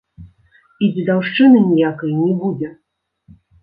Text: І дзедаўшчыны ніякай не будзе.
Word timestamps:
І 0.85 0.89
дзедаўшчыны 0.95 1.63
ніякай 1.69 2.19
не 2.25 2.29
будзе. 2.43 2.77